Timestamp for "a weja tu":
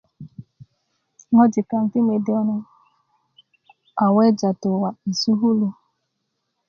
4.03-4.69